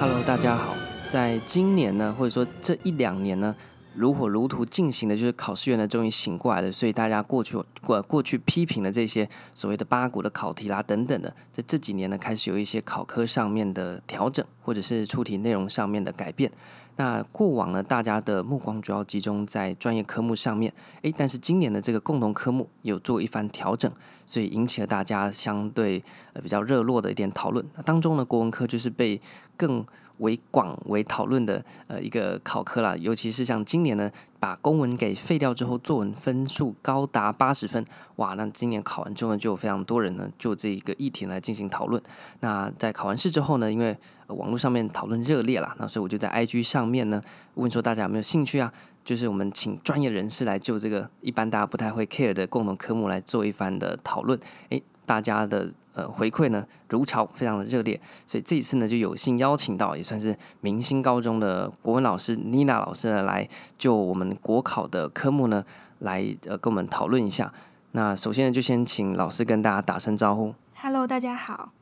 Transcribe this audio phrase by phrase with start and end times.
[0.00, 0.74] Hello，大家好。
[1.08, 3.54] 在今年呢，或者说这一两年呢，
[3.94, 6.70] 如火如荼进行的就是考试院呢，终于醒过来了。
[6.70, 16.50] 所以大家过去过过去批评的这些所谓的八股的考题啦等等的，在这几年呢，开始有一些考科上面的调整，或者是出题内容上面的改变。
[16.96, 20.72] 那过往呢，大家的目光主要集中在专业科目上面，
[21.02, 23.90] 诶，但是今年的这个共同科目有做一番调整，
[24.26, 26.02] 所以引起了大家相对
[26.32, 27.64] 呃比较热络的一点讨论。
[27.74, 29.20] 那当中呢，国文科就是被
[29.56, 29.84] 更
[30.18, 37.84] 为广为讨论的呃一个考科啦，尤其是像今年呢，把公文给废掉之后，作文分数高达八十分，
[38.16, 38.34] 哇！
[38.34, 42.02] 那今年考完之后呢，就有非常多人呢就这一个议题来进行讨论。
[42.40, 43.96] 那在考完试之后呢，因为
[44.28, 47.22] 网络上面讨论热烈啦，那所以我就在 IG 上面呢
[47.54, 48.72] 问说大家有没有兴趣啊？
[49.04, 54.38] 就是我们请专业人士来就这个一般大家不太会 care 的共同科目来做一番的讨论。
[54.70, 65.64] 诶，大家的呃回馈呢如潮，非常的热烈，所以这一次呢就有幸邀请到也算是明星高中的国文老师妮娜老师呢来就我们国考的科目呢
[66.00, 67.50] 来呃跟我们讨论一下。
[67.92, 70.54] 那首先呢就先请老师跟大家打声招呼。
[70.76, 71.72] Hello，大家好。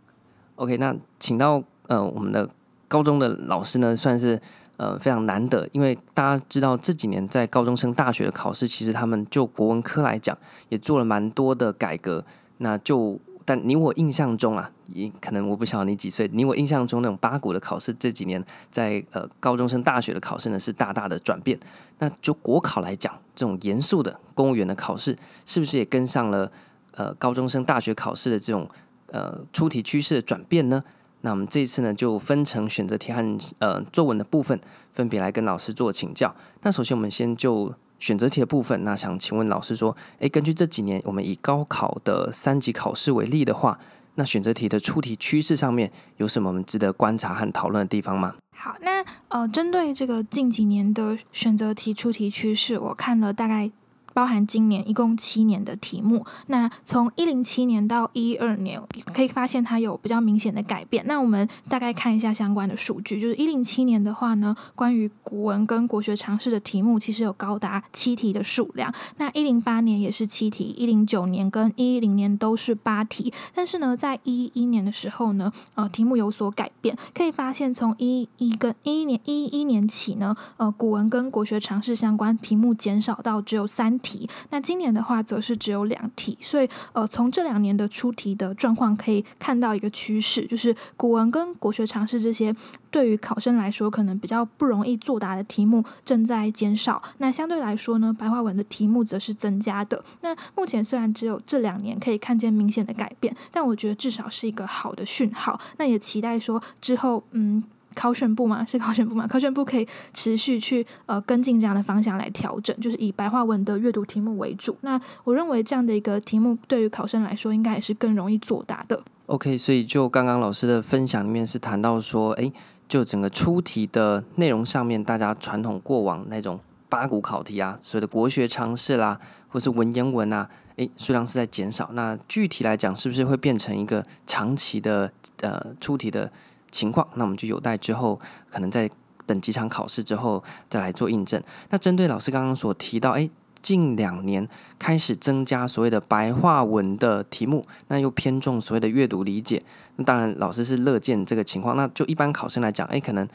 [0.54, 1.62] OK，那请到。
[1.88, 2.48] 呃，我们的
[2.86, 4.40] 高中的老师呢，算是
[4.76, 12.24] 呃非常难得，因为大家知道这几年在高中生大学的考试，其实他们就国文科来讲，也做了蛮多的改革。
[12.58, 21.58] 那就但你我印象中啊，也可能我不晓得你几岁，你我印象中那种八股的考试，这几年在呃高中升大学的考试呢，是大大的转变。
[21.98, 26.50] 那就国考来讲，这种严肃的公务员的考试，是不是也跟上了
[26.92, 28.68] 呃高中升大学考试的这种
[29.08, 30.82] 呃出题趋势的转变呢？
[31.24, 34.60] 那我们这一次呢，就分成选择题和呃作文的部分，
[34.92, 36.34] 分别来跟老师做请教。
[36.62, 43.78] 那首先我们先就选择题的部分，那想请问老师说，诶，根据这几年我们以高考的三级考试为例的话，
[44.16, 48.34] 那选择题的出题趋势上面有什么我们值得观察和讨论的地方吗？
[48.56, 53.70] 好，那呃，针对这个近几年的选择题出题趋势，我看了大概。
[54.12, 58.80] 包含今年一共七年的题目，那从一零七年到一二年，
[59.14, 61.04] 可以发现它有比较明显的改变。
[61.06, 68.92] 那我们大概看一下相关的数据，就是一零七年的话呢，关于古文跟国学常识的题目，其实有高达七题的数量。
[69.16, 73.32] 那一零八年也是七题，一零九年跟一一零年都是八题。
[73.54, 92.54] 但是呢，在一一年的时候呢，呃，题目有所改变，可以发现从一一跟一一年一一年起呢，呃，古文跟国学常识相关题目减少到只有三题，那今年的话则是只有两题，所以呃，从这两年的出题的状况可以看到一个趋势，就是古文跟国学常识这些
[92.90, 100.04] 对于考生来说可能比较不容易作答的题目正在减少，那相对来说呢，白话文的题目则是增加的。
[100.20, 105.58] 那目前虽然只有这两年可以看见明显的改变，但我觉得至少是一个好的讯号。
[105.78, 107.62] 那也期待说之后，嗯。
[107.94, 109.26] 考选部嘛， 是考选部嘛？
[109.26, 114.76] 考选部可以持续去呃跟进这样的方向来调整，就是以白话文的阅读题目为主。
[114.82, 119.00] 那我认为这样的一个题目对于考生来说，应该也是更容易作答的。
[119.26, 122.52] OK，所以就刚刚老师的分享里面是谈到说，诶，
[122.88, 131.90] 就整个出题的内容上面，大家传统过往那种八股考题啊，所谓的国学常识啦，或是文言文啊，诶，数量是在减少。
[131.92, 135.10] 那具体来讲，是不是会变成一个长期的
[135.40, 136.30] 呃出题的？
[136.72, 138.18] 情况，那我们就有待之后
[138.50, 138.90] 可能在
[139.26, 141.40] 等几场考试之后再来做印证。
[141.70, 143.30] 那针对老师刚刚所提到，诶，
[143.62, 149.62] 近两年开始增加所谓的白话文的题目，那又偏重所谓的阅读理解。
[149.94, 151.76] 那当然，老师是乐见这个情况。
[151.76, 153.28] 那就一般考生来讲，诶，可能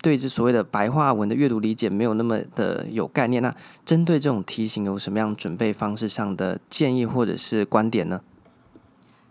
[0.00, 3.42] 对这所谓的白话文的阅读理解没有那么的有概念。
[3.42, 3.54] 那
[3.84, 8.20] 针对这种题型，有什么样准备方式上的建议或者是观点呢？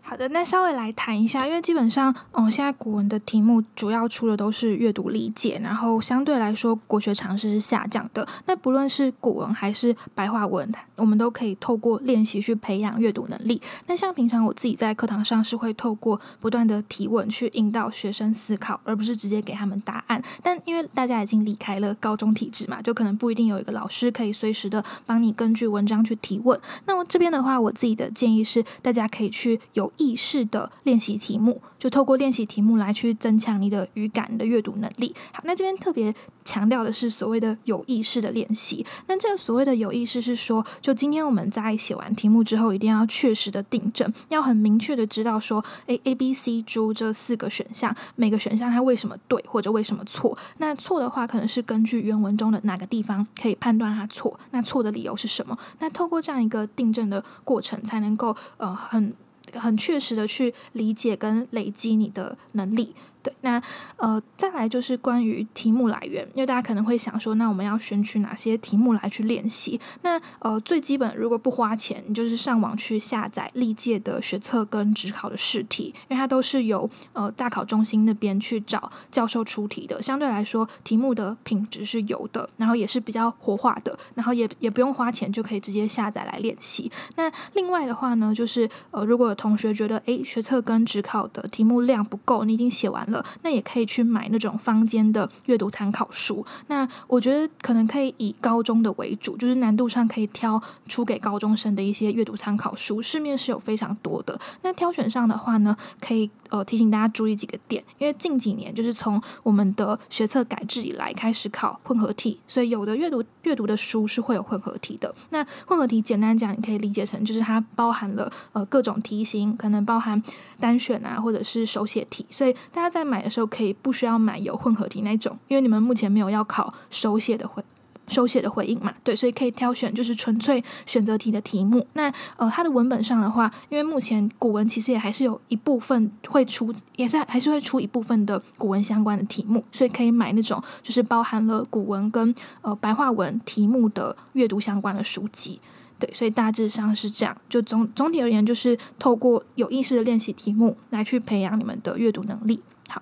[0.05, 8.27] 好的，那稍微来谈一下，因为基本上，嗯，现在古文的题目主要出的都是阅读理解，然后相对来说，国学常识是下降的。
[8.45, 13.59] 那不论是古文还是白话文，我们都可以透过练习去培养阅读能力。
[13.87, 20.21] 那像平常我自己在课堂上是会透过不断的提问去引导学生思考，而不是直接给他们答案。
[20.43, 26.59] 但因为大家已经离开了高中体制嘛，就可能不一定有一个老师可以随时的帮你根据文章去提问。
[26.85, 35.13] 那我这边的话，我自己的建议是，大家可以去有意识的练习题目，就透过练习题目来去增强你的语感的阅读能力。
[35.31, 36.13] 好，那这边特别
[36.43, 38.85] 强调的是所谓的有意识的练习。
[39.07, 50.37] 那这个所谓的有意识是说，就今天我们在写完题目之后，一定要确实的订正，要很明确的知道说，A、A、B、C、D 这四个选项，每个选项它为什么对或者为什么错。
[50.57, 55.57] 那错的话，可能是根据原文中的哪个地方可以判断它错，那错的理由是什么？
[55.79, 59.13] 那透过这样一个订正的过程，才能够呃很。
[59.53, 62.93] 很确实的去理解跟累积你的能力。
[63.23, 63.61] 对，那
[63.95, 69.79] 呃，再来就是关于题目来源，因为大家可能会想说，那我们要选取哪些题目来去练习？
[70.01, 86.91] 那呃，最基本如果不花钱，你就是上网去下载历届的学测跟职考的试题，因为它都是由呃大考中心那边去找教授出题的，相对来说题目的品质是有的，然后也是比较活化的，然后也也不用花钱就可以直接下载来练习。
[87.15, 93.12] 那另外的话呢，就是呃，如果有同学觉得诶学测跟职考的题目量不够，你已经写完了。
[93.41, 96.45] 那也可以去买那种坊间的阅读参考书。
[96.67, 104.39] 那我觉得可能可以以高中的为主，就是难度上可以挑出给高中生的一些阅读参考书，市面是有非常多的。
[104.61, 106.29] 那挑选上的话呢，可以。
[106.49, 115.11] 呃，提醒大家注意几个点，因为近几年就是从我们的学测改制以来开始考混合题，所以有的阅读阅读的书是会有混合题的。
[115.31, 120.21] 那混合题简单讲，你可以理解成就是它包含了呃各种题型，可能包含
[120.59, 127.63] 单选啊，或者是手写题，所以大家在买的时候可以不需要买有混合题那种，因为你们目前没有要考手写的回。
[128.09, 131.87] 手写的回应嘛，对，所以可以挑选就是纯粹选择题的题目。
[131.93, 145.61] 那呃，它的文本上的话，因为目前古文其实也还是有一部分会出，也是还是会出一部分的古文相关的题目，所以可以买那种就是包含了古文跟呃白话文题目的阅读相关的书籍。
[146.03, 147.33] 对，所以大致上是这样。
[147.47, 152.61] 就总总体而言，就是透过有意识的练习题目来去培养你们的阅读能力。
[152.89, 153.01] 好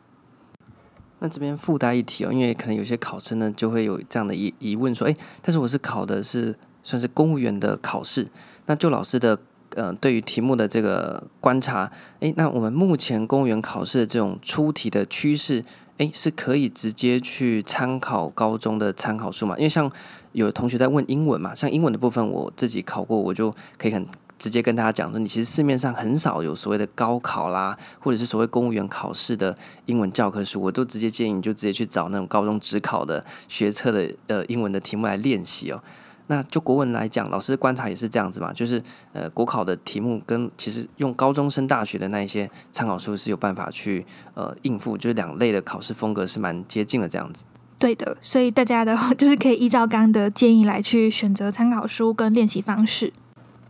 [1.17, 8.27] 那这边附带一提哦，因为可能有些考生呢就会有这样的疑疑问说，诶，但是我是考的是算是公务员的考试，
[8.67, 9.35] 那就老师的
[9.73, 15.65] 呃对于题目的这个观察，诶，那我们目前公务员考试的这种出题的趋势，
[16.01, 19.55] 诶，是可以直接去参考高中的参考书嘛？
[19.57, 19.91] 因为像
[20.31, 24.05] 有同学在问英文嘛，像英文的部分我自己考过，我就可以很。
[24.39, 29.55] 直接跟大家讲说，你其实市面上很少有所谓的高考啦，或者是所谓公务员考试的
[29.85, 35.83] 英文教科书，我都直接建议你就直接去找那种高中只考的学测的呃英文的题目来练习哦。
[36.31, 38.81] 那就国文来讲，老师的观察也是这样子嘛，就是
[39.11, 47.43] 呃国考的题目跟其实用高中升大学的那一些参考书是有办法去呃应付，就是两类的考试风格是蛮接近的这样子。
[47.77, 53.11] 对的，所以大家的话就是可以依照刚刚的建议来去选择参考书跟练习方式。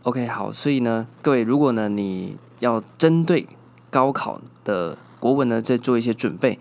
[0.04, 3.44] OK，好，所以呢，各位，如果呢你要针对
[3.90, 6.56] 高考的国文呢，再做一些准备，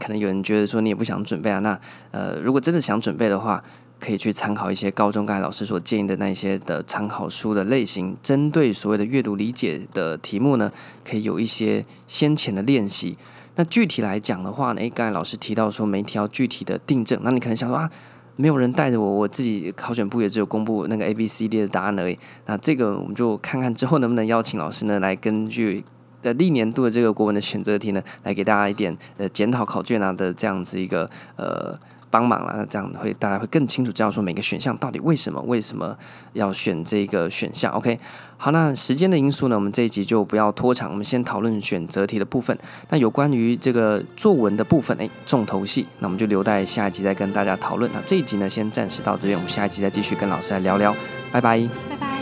[0.00, 1.78] 可能有人觉得说你也不想准备啊，那
[2.10, 3.62] 呃，如果真的想准备的话，
[3.98, 10.70] 可以去参考一些高中刚才老师所建议的那些的参考书的类型，针对所谓的阅读理解的题目呢，
[11.04, 13.16] 可以有一些先前的练习。
[13.56, 17.90] 那具体来讲的话呢，诶，刚才老师提到说媒体要具体的订正，那你可能想说啊。
[18.38, 22.18] 没有人带着我，我自己考选部也只有公布那个 A B C D 的答案而已。
[22.44, 25.82] 那这个我们就看看之后能不能邀请老师呢，来根据
[26.20, 31.74] 呃历年度的这个国文的选择题呢，来给大家一点呃检讨考卷啊的这样子一个呃。
[32.16, 35.94] 帮忙了，那这样会大家会更清楚知道说每个选项到底为什么为什么
[36.32, 37.70] 要选这个选项。
[37.72, 37.98] OK，
[38.38, 42.56] 好，那时间的因素呢，我们这一集就不要拖长，我们先讨论选择题的部分。
[42.88, 47.90] 那有关于这个作文的部分，诶，重头戏，那我们就留待下一集再跟大家讨论。
[47.92, 50.96] 那这一集呢，先暂时到这边，我们下一集再继续跟老师来聊聊。
[51.30, 51.60] 拜拜，
[51.90, 52.15] 拜拜。